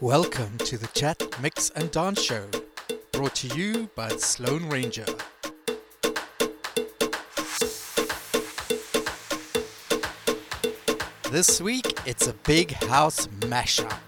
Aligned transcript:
Welcome 0.00 0.58
to 0.58 0.78
the 0.78 0.86
Chat, 0.94 1.20
Mix 1.42 1.70
and 1.70 1.90
Dance 1.90 2.22
Show, 2.22 2.46
brought 3.10 3.34
to 3.34 3.48
you 3.58 3.90
by 3.96 4.10
Sloan 4.10 4.68
Ranger. 4.68 5.04
This 11.32 11.60
week, 11.60 11.98
it's 12.06 12.28
a 12.28 12.32
big 12.44 12.70
house 12.70 13.26
mashup. 13.40 14.07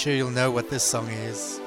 Sure 0.00 0.14
you'll 0.14 0.30
know 0.30 0.50
what 0.50 0.70
this 0.70 0.82
song 0.82 1.06
is. 1.10 1.59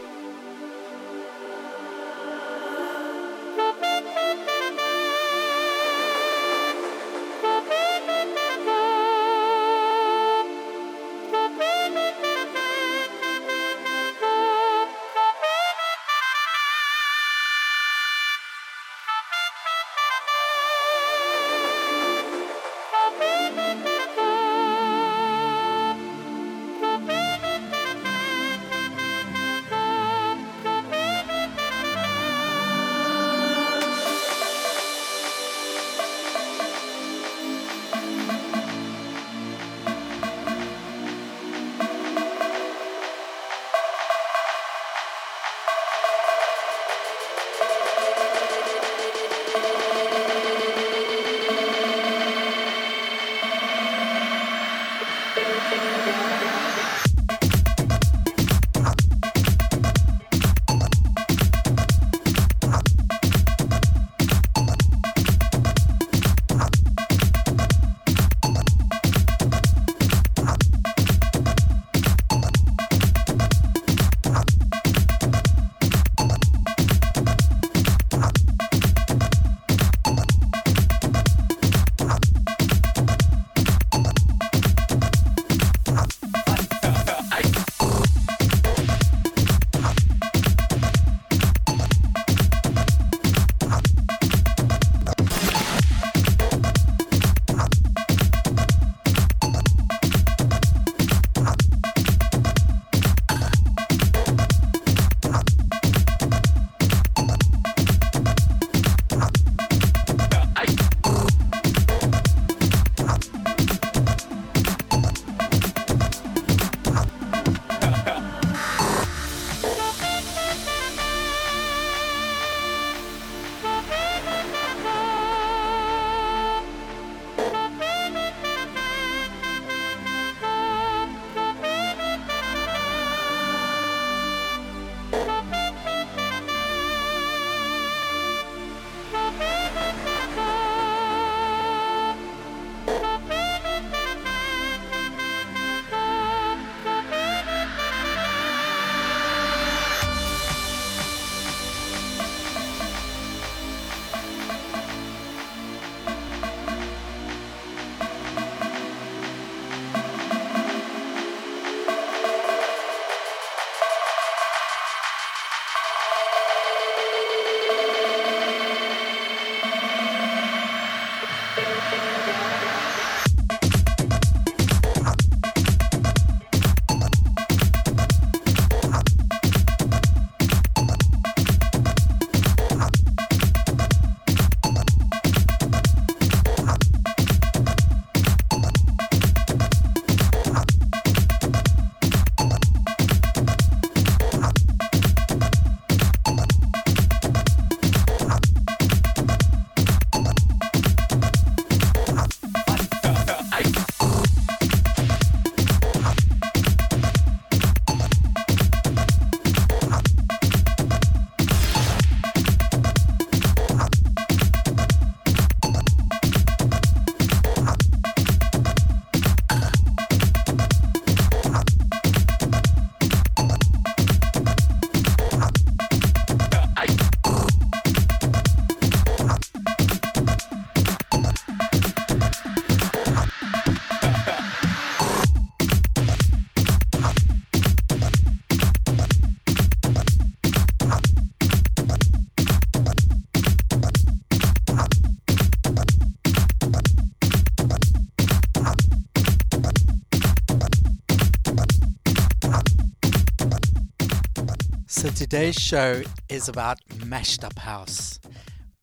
Today's 255.34 255.56
show 255.56 256.04
is 256.30 256.48
about 256.48 256.78
mashed 257.08 257.44
up 257.44 257.58
house. 257.58 258.20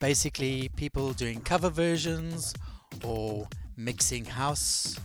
Basically, 0.00 0.68
people 0.74 1.12
doing 1.12 1.40
cover 1.42 1.70
versions 1.70 2.52
or 3.04 3.46
mixing 3.76 4.24
house 4.24 4.98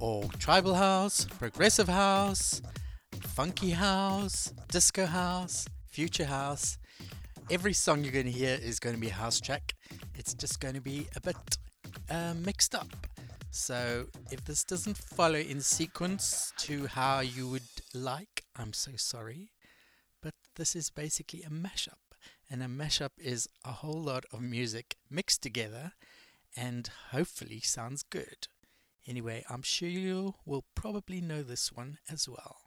or 0.00 0.24
tribal 0.40 0.74
house, 0.74 1.26
progressive 1.38 1.88
house, 1.88 2.60
funky 3.22 3.70
house, 3.70 4.52
disco 4.72 5.06
house, 5.06 5.64
future 5.86 6.24
house. 6.24 6.76
Every 7.52 7.72
song 7.72 8.02
you're 8.02 8.12
going 8.12 8.26
to 8.26 8.32
hear 8.32 8.58
is 8.60 8.80
going 8.80 8.96
to 8.96 9.00
be 9.00 9.10
a 9.10 9.12
house 9.12 9.40
track. 9.40 9.74
It's 10.16 10.34
just 10.34 10.58
going 10.58 10.74
to 10.74 10.80
be 10.80 11.06
a 11.14 11.20
bit 11.20 11.36
uh, 12.10 12.34
mixed 12.34 12.74
up. 12.74 12.88
So 13.52 14.06
if 14.32 14.44
this 14.44 14.64
doesn't 14.64 14.96
follow 14.96 15.38
in 15.38 15.60
sequence 15.60 16.52
to 16.58 16.88
how 16.88 17.20
you 17.20 17.46
would 17.46 17.70
like, 17.94 18.42
I'm 18.56 18.72
so 18.72 18.90
sorry 18.96 19.50
this 20.60 20.76
is 20.76 20.90
basically 20.90 21.42
a 21.42 21.48
mashup. 21.48 21.94
And 22.50 22.62
a 22.62 22.66
mashup 22.66 23.12
is 23.16 23.48
a 23.64 23.72
whole 23.72 24.02
lot 24.02 24.26
of 24.30 24.42
music 24.42 24.96
mixed 25.08 25.40
together 25.42 25.92
and 26.54 26.90
hopefully 27.12 27.60
sounds 27.60 28.02
good. 28.02 28.46
Anyway, 29.06 29.42
I'm 29.48 29.62
sure 29.62 29.88
you 29.88 30.34
will 30.44 30.66
probably 30.74 31.22
know 31.22 31.42
this 31.42 31.72
one 31.72 31.96
as 32.10 32.28
well. 32.28 32.58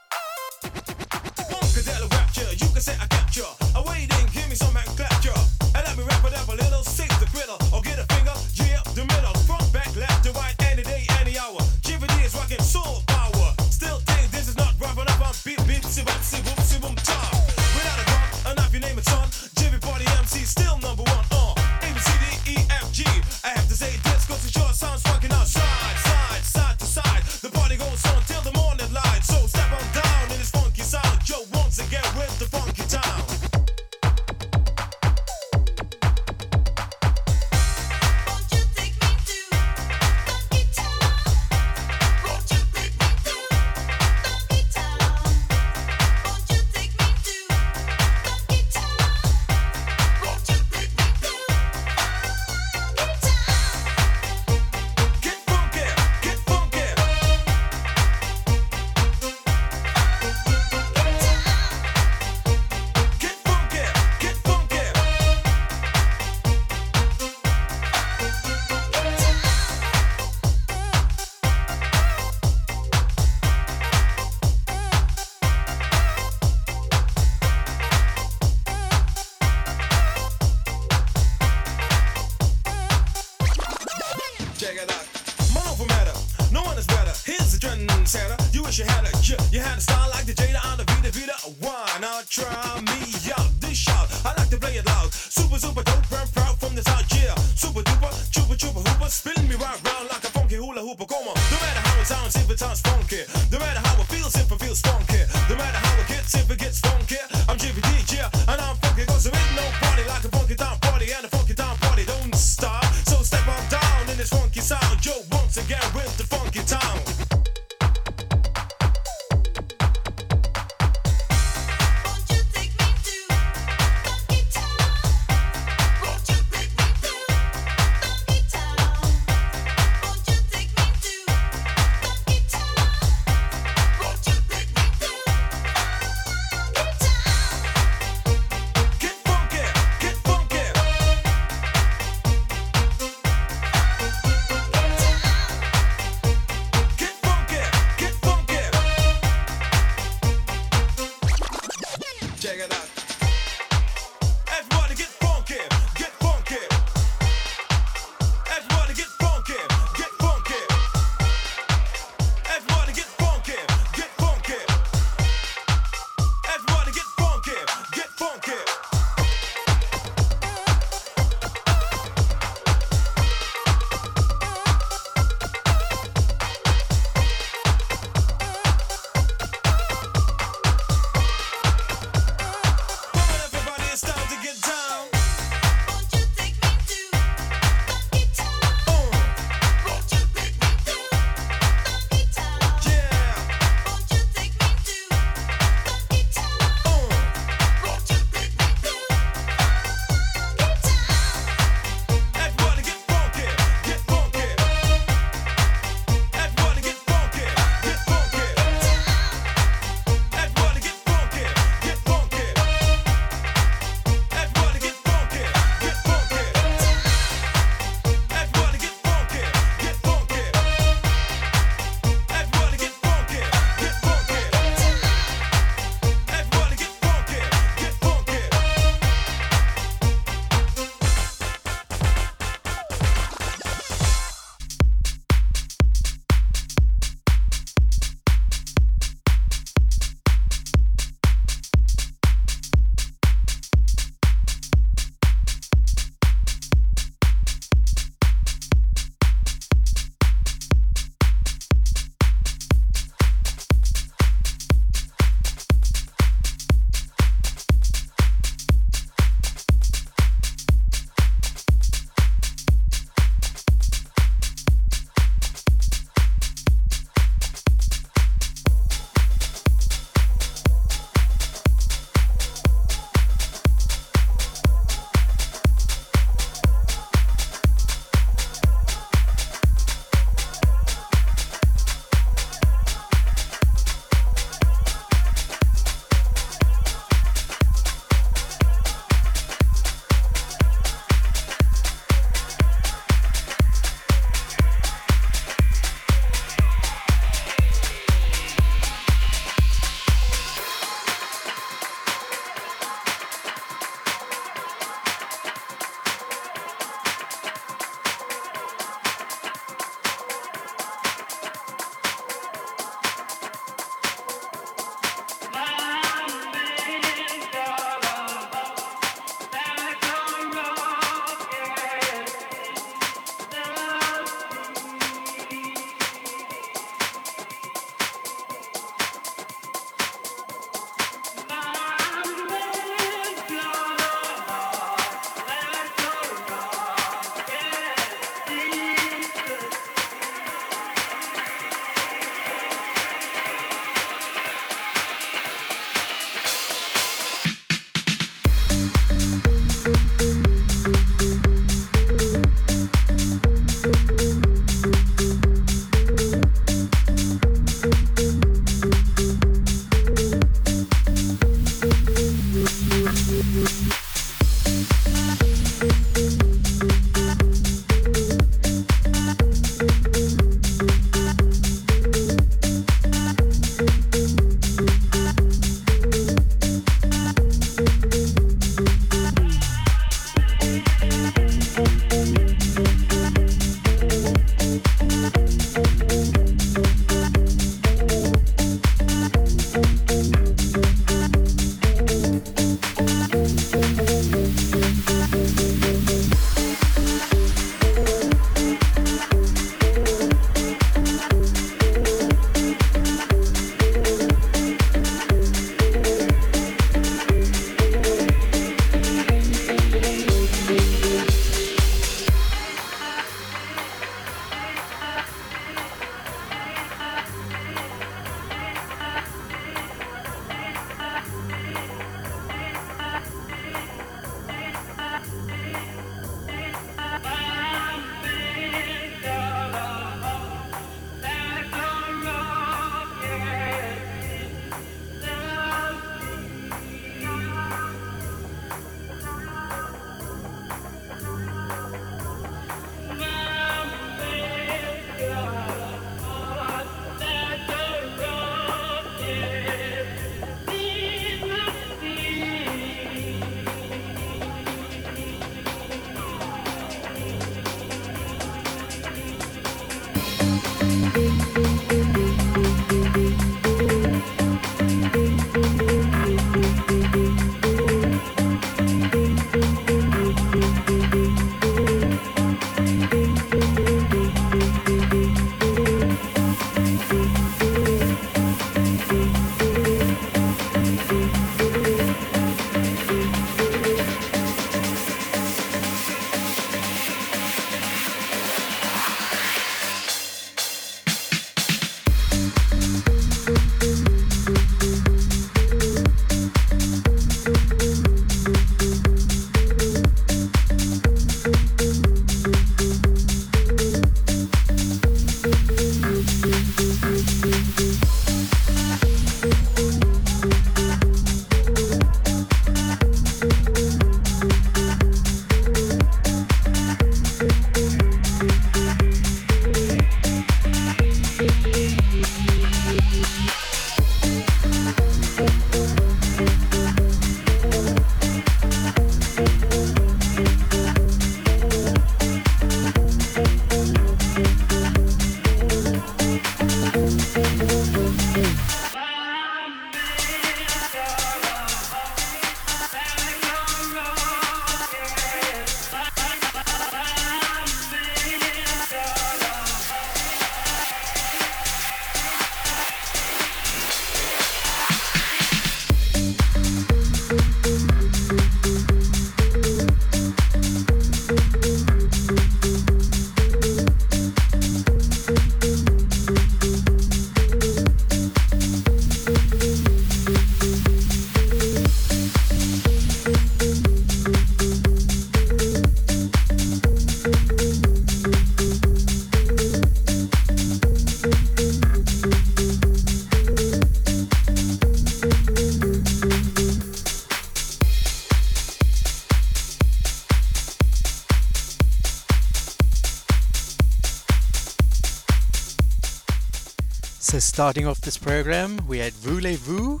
Starting 597.36 597.86
off 597.86 598.00
this 598.00 598.16
program, 598.16 598.80
we 598.88 598.98
had 599.00 599.12
Voulez-Vous, 599.12 600.00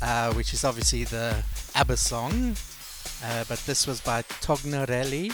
uh, 0.00 0.32
which 0.32 0.54
is 0.54 0.64
obviously 0.64 1.04
the 1.04 1.36
ABBA 1.74 1.96
song, 1.98 2.56
uh, 3.22 3.44
but 3.48 3.58
this 3.66 3.86
was 3.86 4.00
by 4.00 4.22
Tognarelli 4.40 5.30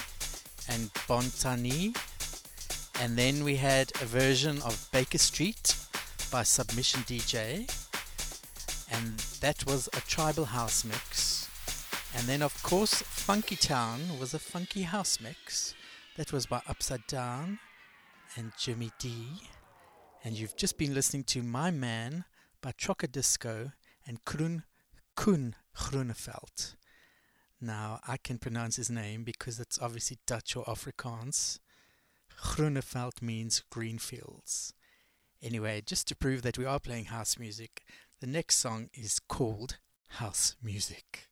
and 0.69 0.93
Bontani. 1.07 1.97
And 3.01 3.17
then 3.17 3.45
we 3.45 3.55
had 3.55 3.93
a 4.03 4.07
version 4.07 4.61
of 4.63 4.89
Baker 4.91 5.19
Street 5.19 5.77
by 6.33 6.43
Submission 6.43 7.03
DJ, 7.03 7.71
and 8.91 9.19
that 9.41 9.65
was 9.67 9.89
a 9.93 10.01
tribal 10.01 10.47
house 10.47 10.85
mix. 10.85 11.49
And 12.17 12.27
then, 12.27 12.43
of 12.43 12.61
course, 12.65 12.95
Funky 13.03 13.55
Town 13.55 14.01
was 14.19 14.35
a 14.35 14.41
funky 14.41 14.83
house 14.83 15.21
mix. 15.21 15.75
That 16.17 16.33
was 16.33 16.47
by 16.47 16.61
Upside 16.69 17.07
Down 17.07 17.61
and 18.37 18.51
Jimmy 18.59 18.91
D 18.99 19.49
and 20.25 20.39
you've 20.39 20.57
just 20.57 20.79
been 20.79 20.95
listening 20.95 21.25
to 21.25 21.43
My 21.43 21.71
Man 21.71 22.25
by 22.61 22.73
Trocker 22.73 23.11
Disco 23.11 23.73
and 24.07 24.25
Krun 24.25 24.65
Kun 25.17 25.55
Groeneveld. 25.77 26.75
Now, 27.61 28.01
I 28.07 28.17
can 28.17 28.39
pronounce 28.39 28.77
his 28.77 28.91
name 28.91 29.25
because 29.25 29.59
it's 29.59 29.79
obviously 29.79 30.19
Dutch 30.27 30.57
or 30.57 30.65
Afrikaans. 30.65 31.59
Groeneveld 32.41 33.21
means 33.21 33.63
green 33.71 33.99
fields. 33.99 34.75
Anyway, 35.43 35.83
just 35.85 36.07
to 36.09 36.17
prove 36.17 36.43
that 36.43 36.59
we 36.59 36.65
are 36.65 36.81
playing 36.81 37.07
house 37.07 37.39
music, 37.39 37.85
the 38.21 38.27
next 38.27 38.59
song 38.59 38.91
is 38.95 39.19
called 39.19 39.79
House 40.09 40.57
Music. 40.63 41.29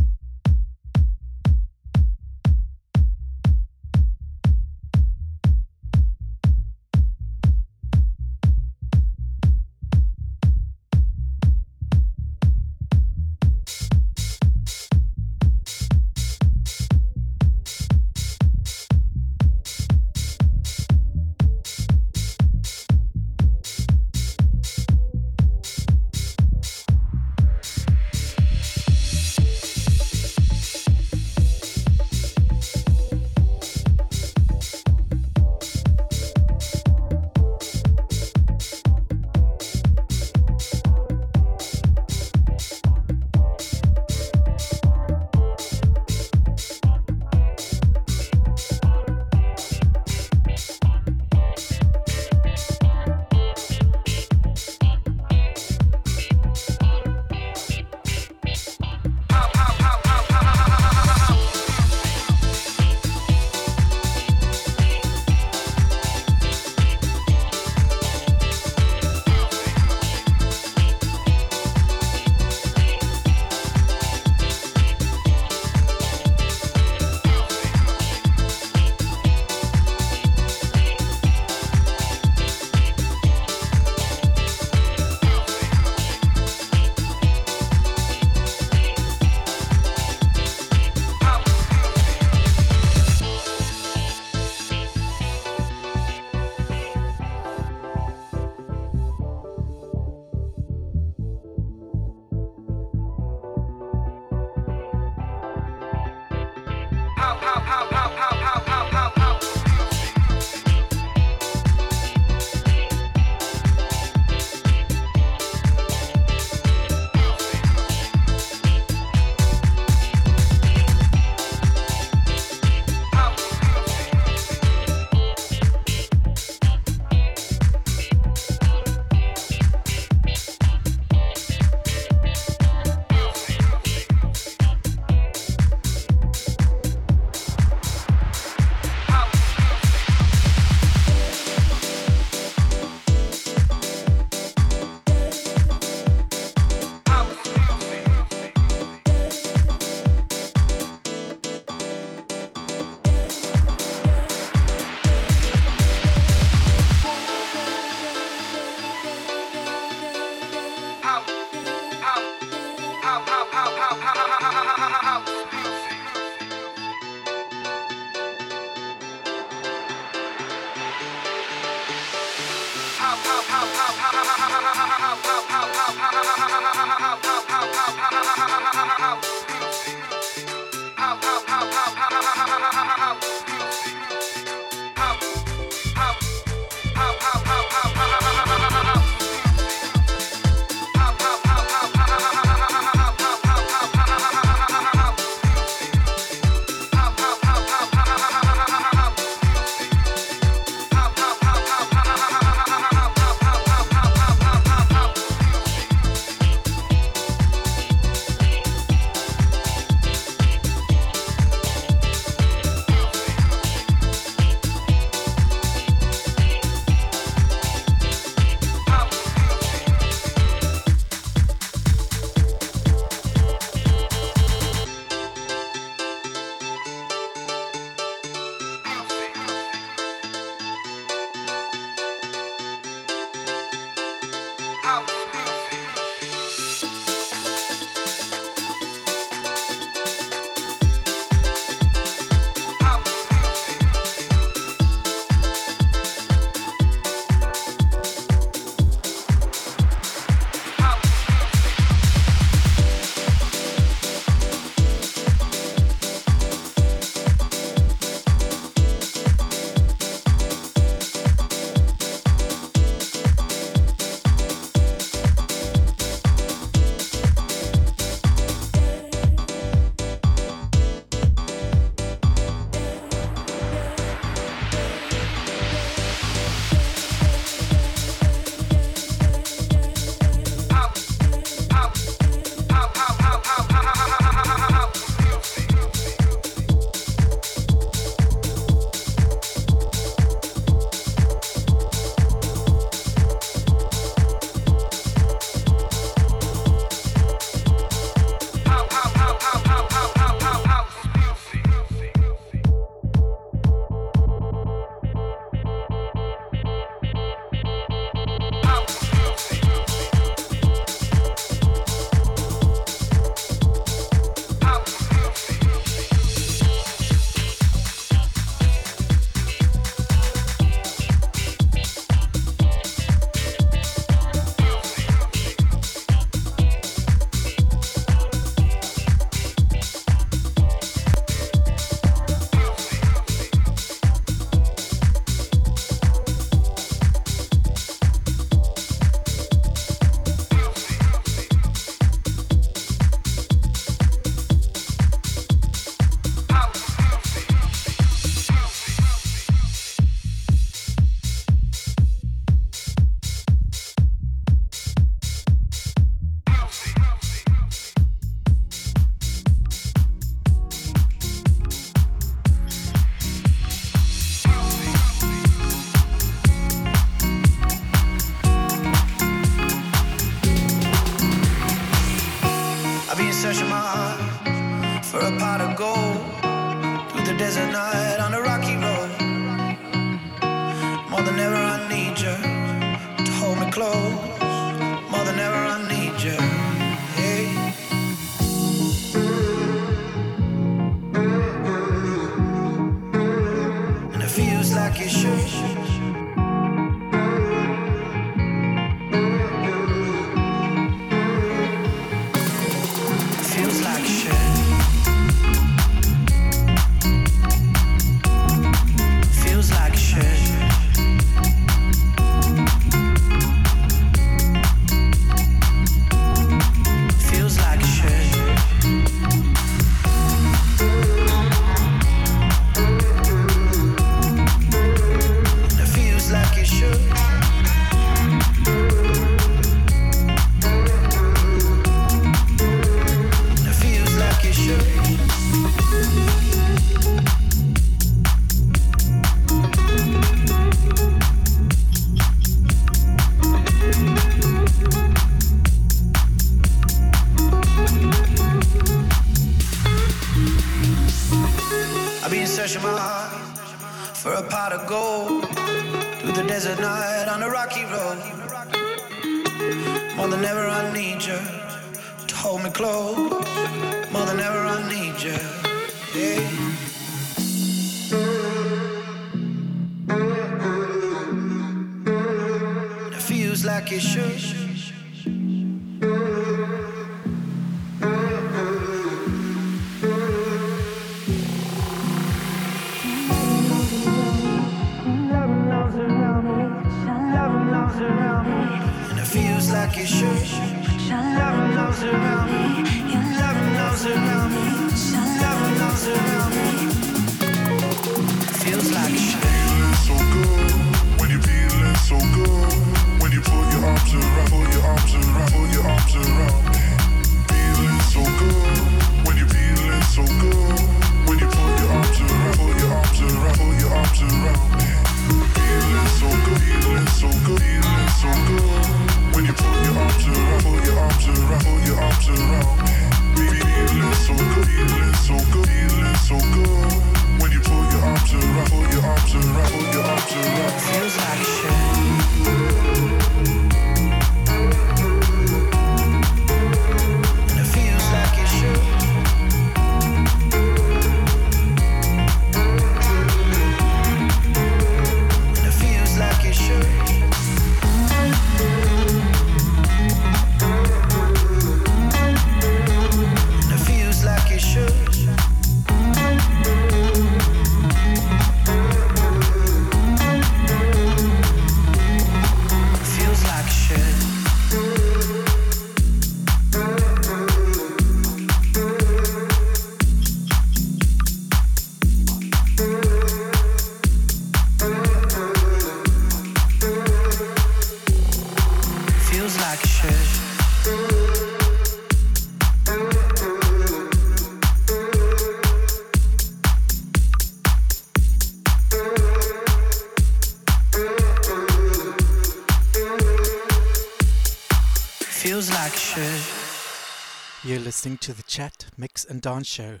listening 597.86 598.18
to 598.18 598.32
the 598.32 598.42
Chat, 598.42 598.86
Mix 598.96 599.24
and 599.24 599.40
Dance 599.40 599.68
Show, 599.68 600.00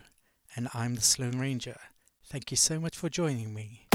and 0.56 0.66
I'm 0.74 0.96
the 0.96 1.02
Sloan 1.02 1.38
Ranger. 1.38 1.78
Thank 2.24 2.50
you 2.50 2.56
so 2.56 2.80
much 2.80 2.96
for 2.96 3.08
joining 3.08 3.54
me. 3.54 3.85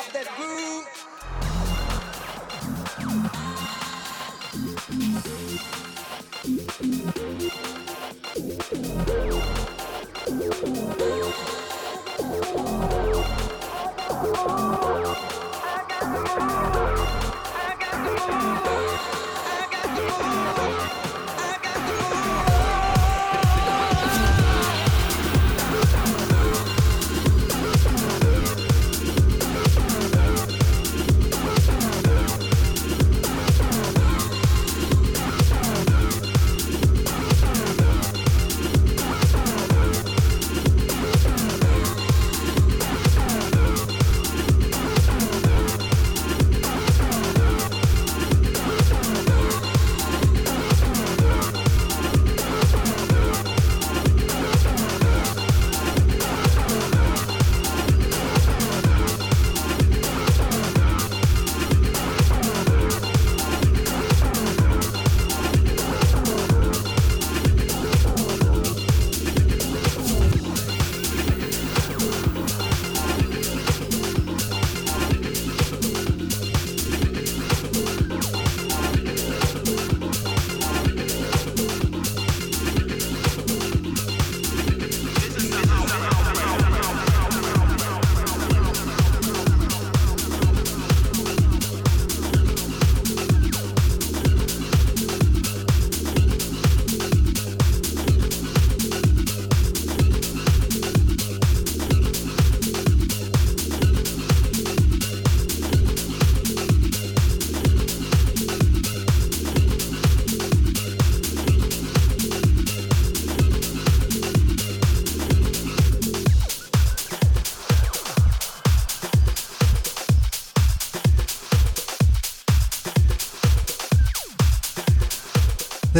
Can't 0.00 0.12
that 0.14 0.39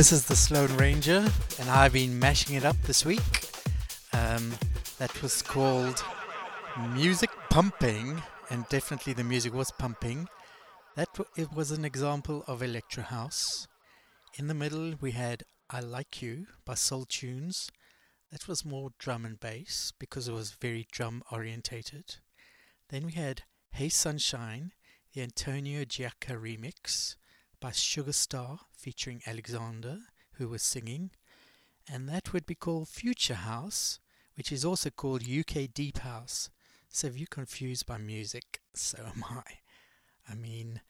This 0.00 0.12
is 0.12 0.24
the 0.24 0.34
Sloan 0.34 0.74
Ranger, 0.78 1.30
and 1.58 1.68
I've 1.68 1.92
been 1.92 2.18
mashing 2.18 2.56
it 2.56 2.64
up 2.64 2.80
this 2.84 3.04
week. 3.04 3.50
Um, 4.14 4.50
that 4.96 5.20
was 5.20 5.42
called 5.42 6.02
Music 6.94 7.28
Pumping, 7.50 8.22
and 8.48 8.66
definitely 8.70 9.12
the 9.12 9.24
music 9.24 9.52
was 9.52 9.70
pumping. 9.70 10.26
That 10.96 11.12
w- 11.12 11.28
it 11.36 11.52
was 11.52 11.70
an 11.70 11.84
example 11.84 12.44
of 12.46 12.62
electro 12.62 13.02
house. 13.02 13.68
In 14.38 14.46
the 14.46 14.54
middle, 14.54 14.94
we 15.02 15.10
had 15.10 15.42
"I 15.68 15.80
Like 15.80 16.22
You" 16.22 16.46
by 16.64 16.76
Soul 16.76 17.04
Tunes. 17.04 17.70
That 18.32 18.48
was 18.48 18.64
more 18.64 18.92
drum 18.98 19.26
and 19.26 19.38
bass 19.38 19.92
because 19.98 20.28
it 20.28 20.32
was 20.32 20.52
very 20.52 20.86
drum 20.90 21.22
orientated. 21.30 22.16
Then 22.88 23.04
we 23.04 23.12
had 23.12 23.42
"Hey 23.72 23.90
Sunshine," 23.90 24.72
the 25.12 25.20
Antonio 25.20 25.84
Giacca 25.84 26.40
remix 26.40 27.16
by 27.60 27.72
Sugar 27.72 28.12
Star 28.12 28.60
featuring 28.74 29.20
Alexander, 29.26 29.98
who 30.34 30.48
was 30.48 30.62
singing, 30.62 31.10
and 31.86 32.08
that 32.08 32.32
would 32.32 32.46
be 32.46 32.54
called 32.54 32.88
Future 32.88 33.34
House, 33.34 34.00
which 34.34 34.50
is 34.50 34.64
also 34.64 34.88
called 34.88 35.22
UK 35.28 35.72
Deep 35.72 35.98
House. 35.98 36.48
So 36.88 37.08
if 37.08 37.18
you're 37.18 37.26
confused 37.30 37.86
by 37.86 37.98
music, 37.98 38.60
so 38.74 38.98
am 39.04 39.24
I. 39.24 39.42
I 40.28 40.34
mean, 40.34 40.80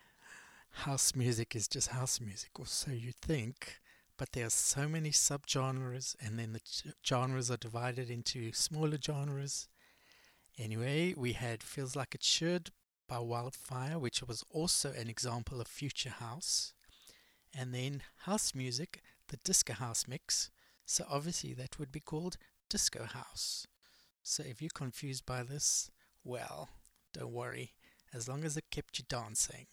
house 0.70 1.14
music 1.14 1.56
is 1.56 1.66
just 1.66 1.88
house 1.88 2.20
music, 2.20 2.50
or 2.58 2.66
so 2.66 2.92
you 2.92 3.12
think, 3.20 3.80
but 4.16 4.32
there 4.32 4.46
are 4.46 4.50
so 4.50 4.88
many 4.88 5.10
subgenres, 5.10 6.14
and 6.20 6.38
then 6.38 6.52
the 6.52 6.60
genres 7.04 7.50
are 7.50 7.56
divided 7.56 8.10
into 8.10 8.52
smaller 8.52 8.98
genres. 9.04 9.68
Anyway, 10.58 11.14
we 11.16 11.32
had 11.32 11.62
Feels 11.62 11.96
Like 11.96 12.14
It 12.14 12.22
Should 12.22 12.70
by 13.10 13.18
Wildfire, 13.18 13.98
which 13.98 14.22
was 14.22 14.44
also 14.50 14.92
an 14.92 15.10
example 15.10 15.60
of 15.60 15.66
future 15.66 16.10
house. 16.10 16.72
And 17.52 17.74
then 17.74 18.02
house 18.18 18.54
music, 18.54 19.02
the 19.26 19.36
disco 19.38 19.72
house 19.72 20.06
mix. 20.06 20.48
So 20.86 21.04
obviously 21.10 21.52
that 21.54 21.76
would 21.80 21.90
be 21.90 21.98
called 21.98 22.36
disco 22.68 23.02
house. 23.02 23.66
So 24.22 24.44
if 24.46 24.62
you're 24.62 24.70
confused 24.72 25.26
by 25.26 25.42
this, 25.42 25.90
well, 26.22 26.68
don't 27.12 27.32
worry, 27.32 27.72
as 28.14 28.28
long 28.28 28.44
as 28.44 28.56
it 28.56 28.70
kept 28.70 28.96
you 28.98 29.04
dancing. 29.08 29.66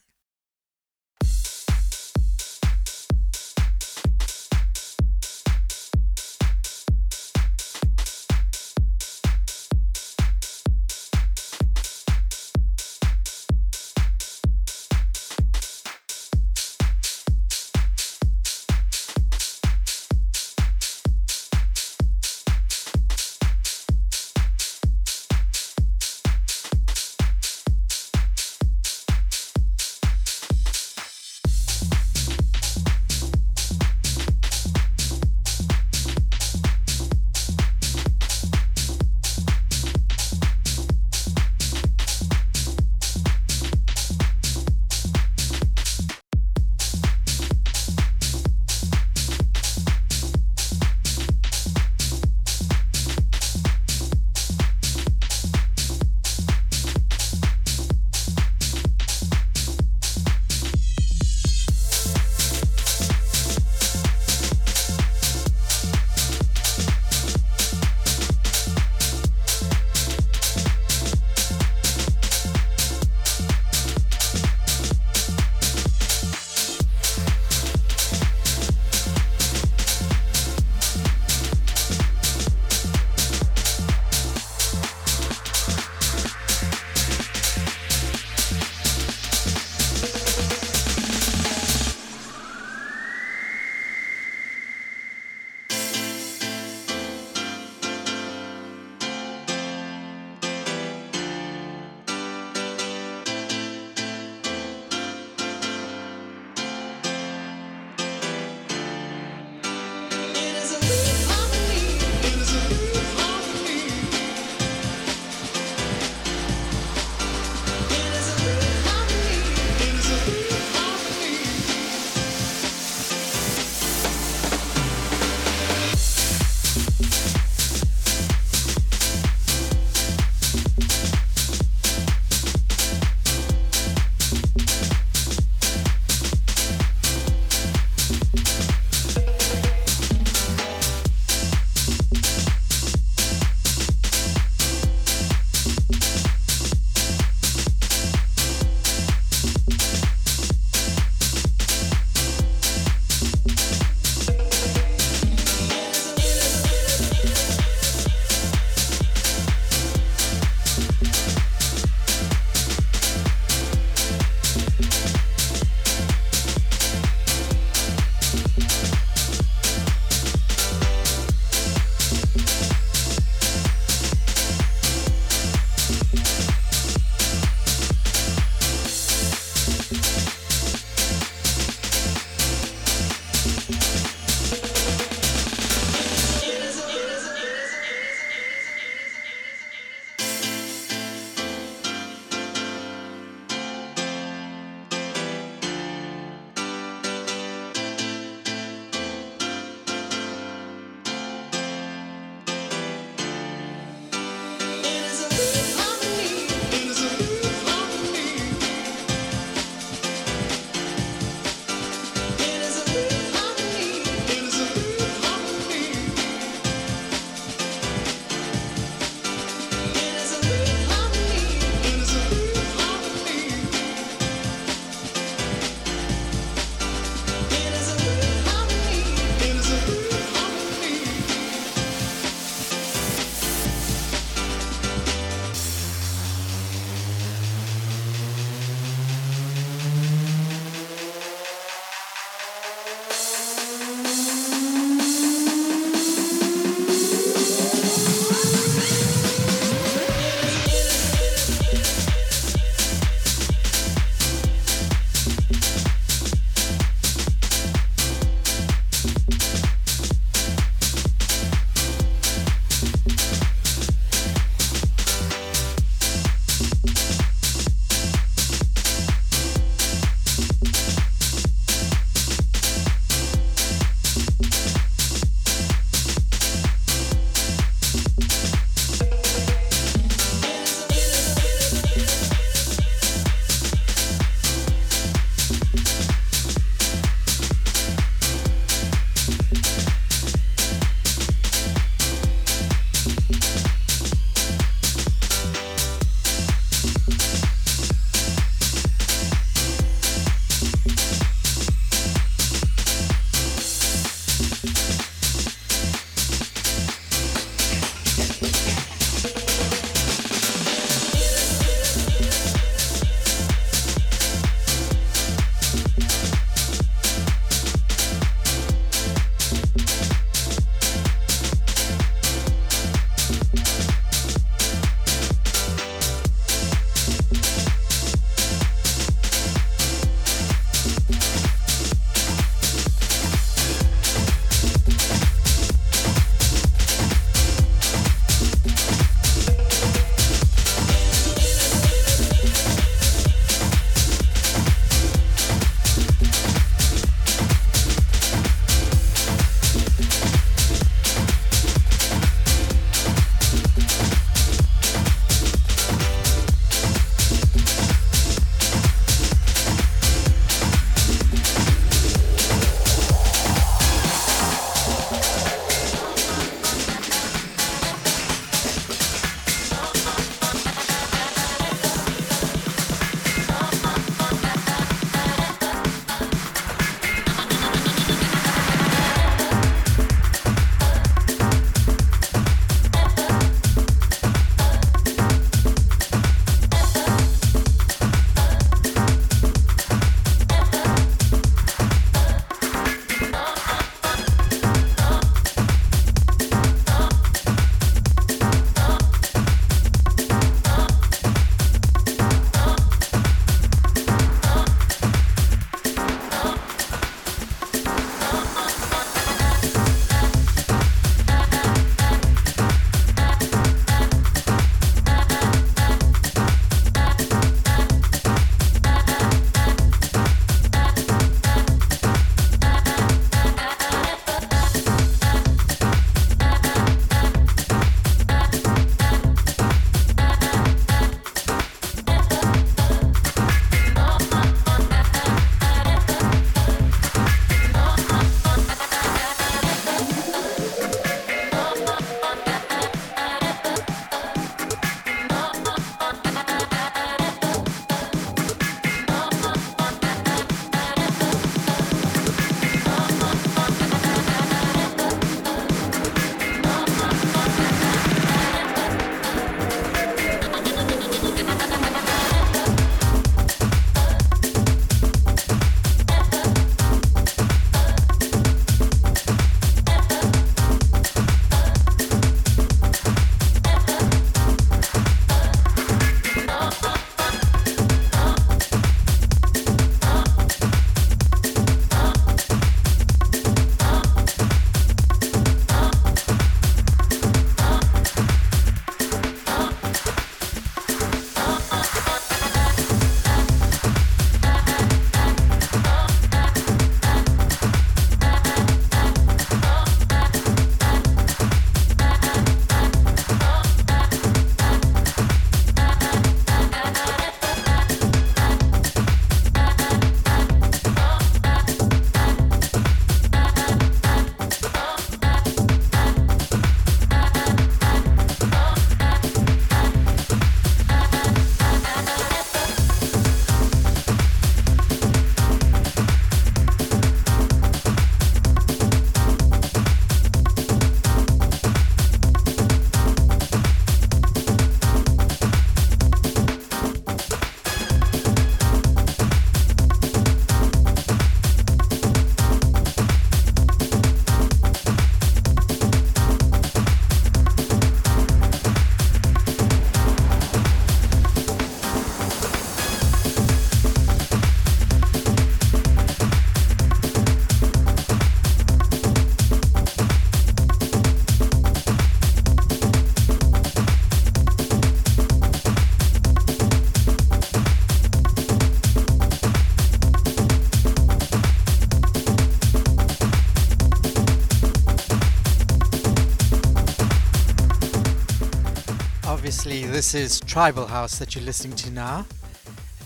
This 579.85 580.15
is 580.15 580.39
Tribal 580.39 580.87
House 580.87 581.19
that 581.19 581.35
you're 581.35 581.43
listening 581.43 581.75
to 581.77 581.91
now. 581.91 582.25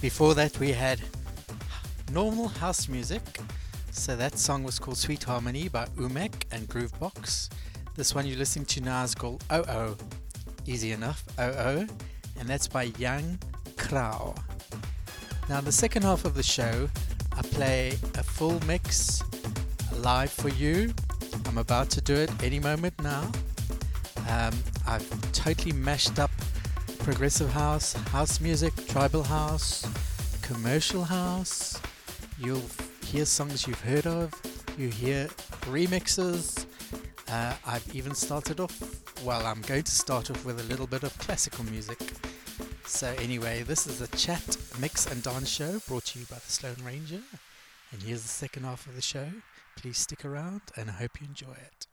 Before 0.02 0.34
that, 0.36 0.58
we 0.60 0.72
had 0.72 1.02
normal 2.12 2.48
house 2.48 2.88
music. 2.88 3.22
So 3.92 4.16
that 4.16 4.38
song 4.38 4.64
was 4.64 4.80
called 4.80 4.98
Sweet 4.98 5.24
Harmony 5.24 5.68
by 5.68 5.86
Umek 5.98 6.44
and 6.52 6.68
Groovebox. 6.70 7.50
This 7.96 8.16
one 8.16 8.26
you're 8.26 8.38
listening 8.38 8.66
to 8.66 8.82
now 8.82 9.04
is 9.04 9.14
called 9.14 9.44
Oh 9.50 9.64
Oh. 9.68 9.98
Easy 10.66 10.92
enough, 10.92 11.24
Oh 11.38 11.50
Oh. 11.50 11.88
And 12.40 12.48
that's 12.48 12.68
by 12.68 12.84
Yang 12.98 13.40
Crow. 13.78 14.34
Now, 15.50 15.62
the 15.62 15.72
second 15.72 16.04
half 16.04 16.26
of 16.26 16.36
the 16.36 16.44
show, 16.44 16.90
I 17.36 17.42
play 17.42 17.90
a 18.18 18.24
full 18.24 18.60
mix 18.66 19.22
live 19.98 20.32
for 20.32 20.50
you. 20.50 20.94
I'm 21.48 21.58
about 21.58 21.90
to 21.92 22.02
do 22.02 22.16
it 22.16 22.32
any 22.44 22.60
moment 22.60 22.94
now. 23.02 23.30
Um, 24.30 24.54
I've 24.88 25.32
totally 25.32 25.74
mashed 25.74 26.20
up 26.20 26.31
progressive 27.04 27.52
house, 27.52 27.94
house 27.94 28.40
music, 28.40 28.74
tribal 28.88 29.24
house, 29.24 29.86
commercial 30.44 31.04
house. 31.04 31.82
You'll 32.38 32.62
hear 33.04 33.26
songs 33.26 33.66
you've 33.66 33.82
heard 33.82 34.06
of, 34.06 34.32
you 34.78 34.90
hear 34.90 35.28
remixes. 35.62 36.66
Uh, 37.28 37.56
I've 37.66 37.96
even 37.96 38.14
started 38.14 38.60
off, 38.60 38.80
well, 39.24 39.46
I'm 39.48 39.62
going 39.62 39.84
to 39.84 39.92
start 39.92 40.30
off 40.30 40.46
with 40.46 40.60
a 40.60 40.64
little 40.64 40.86
bit 40.86 41.02
of 41.04 41.18
classical 41.18 41.64
music. 41.66 42.00
So, 42.86 43.14
anyway, 43.20 43.64
this 43.64 43.88
is 43.88 44.02
a 44.02 44.08
chat, 44.10 44.58
mix, 44.80 45.08
and 45.12 45.24
dance 45.24 45.50
show 45.50 45.80
brought 45.88 46.06
to 46.06 46.20
you 46.20 46.26
by 46.26 46.36
the 46.36 46.52
Sloan 46.52 46.76
Ranger. 46.86 47.22
And 47.92 48.04
here's 48.04 48.22
the 48.22 48.28
second 48.28 48.64
half 48.64 48.86
of 48.86 48.96
the 48.96 49.02
show. 49.02 49.28
Please 49.76 49.98
stick 49.98 50.24
around, 50.24 50.62
and 50.76 50.90
I 50.90 50.94
hope 50.94 51.20
you 51.20 51.28
enjoy 51.28 51.56
it. 51.56 51.88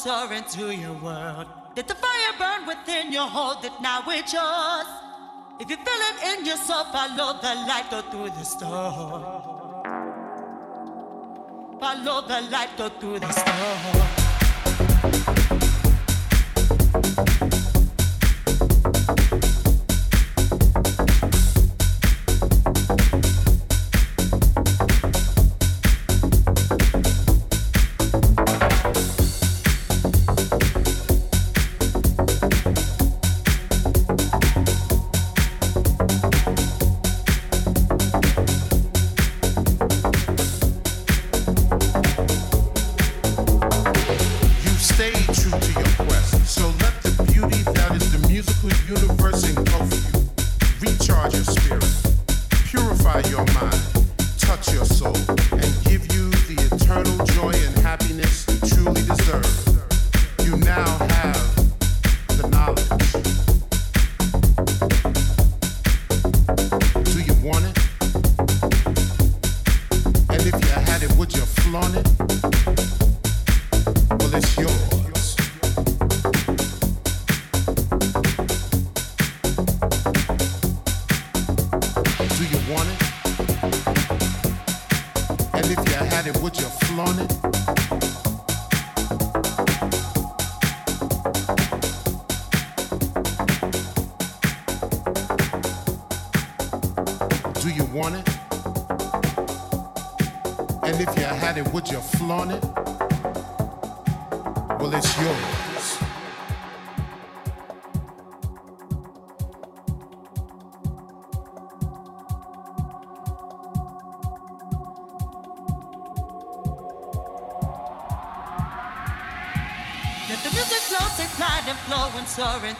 Soar 0.00 0.32
into 0.32 0.74
your 0.74 0.94
world. 0.94 1.46
Let 1.76 1.86
the 1.86 1.94
fire 1.94 2.32
burn 2.38 2.66
within 2.66 3.12
you, 3.12 3.20
hold 3.20 3.62
it 3.64 3.72
now, 3.82 4.02
it's 4.08 4.32
yours. 4.32 4.86
If 5.60 5.68
you 5.68 5.76
feel 5.76 6.02
it 6.10 6.38
in 6.38 6.46
your 6.46 6.56
soul, 6.56 6.84
follow 6.84 7.38
the 7.44 7.54
light, 7.68 7.90
go 7.90 8.00
through 8.10 8.30
the 8.30 8.44
storm. 8.44 9.22
Follow 11.78 12.26
the 12.26 12.40
light, 12.50 12.70
go 12.78 12.88
through 12.88 13.18
the 13.20 13.30
storm. 13.30 14.19
your 53.30 53.44
mind. 53.54 53.79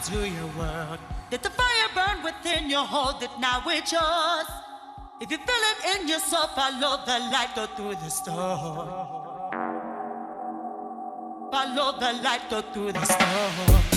Into 0.00 0.28
your 0.28 0.46
world. 0.58 0.98
Let 1.30 1.42
the 1.42 1.50
fire 1.50 1.88
burn 1.94 2.24
within 2.24 2.70
you, 2.70 2.78
hold 2.78 3.22
it 3.22 3.30
now, 3.38 3.62
it's 3.66 3.92
yours. 3.92 4.46
If 5.20 5.30
you 5.30 5.36
feel 5.36 5.64
it 5.72 6.00
in 6.00 6.08
your 6.08 6.18
soul, 6.20 6.46
follow 6.48 7.04
the 7.04 7.18
light, 7.30 7.50
go 7.54 7.66
through 7.66 7.96
the 7.96 8.08
storm. 8.08 8.88
Follow 11.52 11.98
the 11.98 12.12
light, 12.22 12.40
go 12.48 12.62
through 12.62 12.92
the 12.92 13.04
storm. 13.04 13.89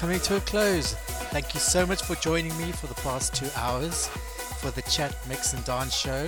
Coming 0.00 0.18
to 0.18 0.36
a 0.38 0.40
close. 0.40 0.94
Thank 1.28 1.52
you 1.52 1.60
so 1.60 1.84
much 1.84 2.00
for 2.00 2.14
joining 2.14 2.56
me 2.56 2.72
for 2.72 2.86
the 2.86 2.94
past 3.02 3.34
two 3.34 3.50
hours 3.54 4.06
for 4.58 4.70
the 4.70 4.80
Chat 4.82 5.14
Mix 5.28 5.52
and 5.52 5.62
Dance 5.66 5.94
show. 5.94 6.26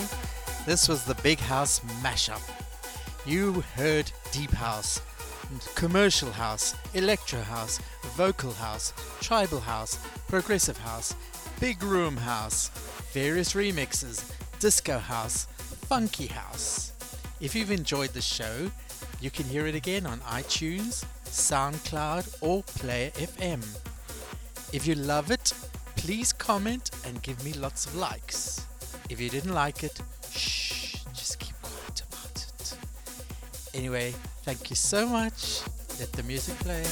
This 0.67 0.91
was 0.91 1.07
the 1.07 1.15
Big 1.23 1.39
House 1.39 1.81
Mashup. 2.03 2.43
You 3.25 3.63
heard 3.75 4.13
Deep 4.31 4.51
House, 4.51 5.01
Commercial 5.75 6.31
House, 6.31 6.75
Electro 6.93 7.41
House, 7.41 7.81
Vocal 8.15 8.53
House, 8.53 8.93
Tribal 9.23 9.61
House, 9.61 9.99
Progressive 10.29 10.77
House, 10.77 11.15
Big 11.59 11.83
Room 11.83 12.19
House, 12.19 12.69
various 13.15 13.55
remixes, 13.55 14.31
Disco 14.59 14.99
House, 14.99 15.47
Funky 15.89 16.27
House. 16.27 16.93
If 17.41 17.55
you've 17.55 17.71
enjoyed 17.71 18.11
the 18.11 18.21
show, 18.21 18.71
you 19.23 19.31
can 19.31 19.47
hear 19.47 19.67
it 19.67 19.75
again 19.75 20.05
on 20.05 20.19
iTunes, 20.21 21.07
SoundCloud, 21.43 22.37
or 22.41 22.63
Player 22.63 23.11
FM. 23.11 23.63
If 24.73 24.87
you 24.87 24.95
love 24.95 25.33
it, 25.33 25.53
please 25.97 26.33
comment 26.33 26.91
and 27.05 27.21
give 27.23 27.45
me 27.45 27.53
lots 27.55 27.87
of 27.87 27.97
likes. 27.97 28.65
If 29.11 29.21
you 29.21 29.29
didn't 29.29 29.53
like 29.53 29.83
it, 29.83 30.01
shh, 30.31 30.99
just 31.13 31.41
keep 31.41 31.61
quiet 31.61 32.03
about 32.09 32.37
it. 32.37 32.77
Anyway, 33.75 34.15
thank 34.45 34.71
you 34.71 34.77
so 34.77 35.05
much. 35.07 35.63
Let 35.99 36.13
the 36.13 36.23
music 36.23 36.57
play. 36.61 36.85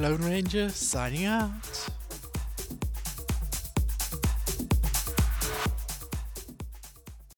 Sloan 0.00 0.22
Ranger 0.22 0.70
signing 0.70 1.26
out. 1.26 1.50